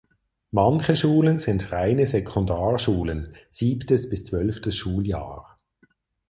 [0.49, 5.57] Manche Schulen sind reine Sekundarschulen (siebtes bis zwölftes Schuljahr).